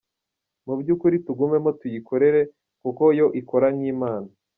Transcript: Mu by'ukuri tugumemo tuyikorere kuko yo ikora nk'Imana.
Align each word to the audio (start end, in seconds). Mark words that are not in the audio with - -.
Mu 0.65 0.73
by'ukuri 0.79 1.15
tugumemo 1.25 1.69
tuyikorere 1.79 2.41
kuko 2.81 3.03
yo 3.19 3.27
ikora 3.41 3.67
nk'Imana. 3.75 4.29